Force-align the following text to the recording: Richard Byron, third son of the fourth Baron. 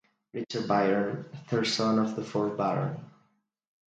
Richard 0.33 0.67
Byron, 0.67 1.25
third 1.47 1.67
son 1.67 1.99
of 1.99 2.15
the 2.15 2.23
fourth 2.23 2.57
Baron. 2.57 3.05